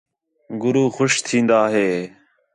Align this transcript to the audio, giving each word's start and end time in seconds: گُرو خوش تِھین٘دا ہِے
گُرو 0.61 0.83
خوش 0.95 1.13
تِھین٘دا 1.25 1.61
ہِے 1.73 1.87